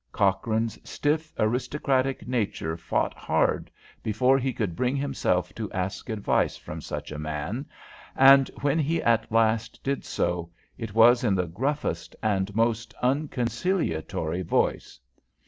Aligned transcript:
Cochrane's 0.11 0.79
stiff, 0.83 1.31
aristocratic 1.37 2.27
nature 2.27 2.75
fought 2.75 3.13
hard 3.13 3.69
before 4.01 4.39
he 4.39 4.51
could 4.51 4.75
bring 4.75 4.95
himself 4.95 5.53
to 5.53 5.71
ask 5.71 6.09
advice 6.09 6.57
from 6.57 6.81
such 6.81 7.11
a 7.11 7.19
man, 7.19 7.67
and 8.15 8.49
when 8.61 8.79
he 8.79 8.99
at 9.03 9.31
last 9.31 9.79
did 9.83 10.03
so, 10.03 10.49
it 10.75 10.95
was 10.95 11.23
in 11.23 11.35
the 11.35 11.45
gruffest 11.45 12.15
and 12.23 12.55
most 12.55 12.95
unconciliatory 13.03 14.41
voice. 14.41 14.99